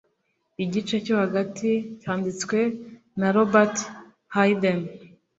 [0.63, 1.69] "igice cyo hagati"
[2.01, 2.57] cyanditswe
[3.19, 3.77] na robert
[4.35, 4.79] hayden